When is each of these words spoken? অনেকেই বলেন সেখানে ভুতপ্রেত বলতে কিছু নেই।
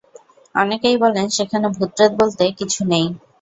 অনেকেই 0.55 0.97
বলেন 1.03 1.25
সেখানে 1.37 1.67
ভুতপ্রেত 1.69 2.11
বলতে 2.19 2.43
কিছু 2.59 2.81
নেই। 2.91 3.05